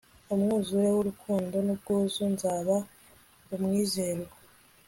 umwuzure 0.33 0.87
w'urukundo 0.95 1.55
n'ubwuzu, 1.65 2.23
nzaba 2.33 2.75
umwizerwa 3.55 4.35